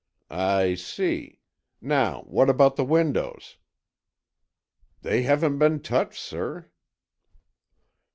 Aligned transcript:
"I 0.31 0.73
see. 0.73 1.41
Now 1.79 2.21
what 2.23 2.49
about 2.49 2.75
the 2.75 2.83
windows?" 2.83 3.57
"They 5.03 5.21
haven't 5.21 5.59
been 5.59 5.79
touched, 5.79 6.19
sir." 6.19 6.71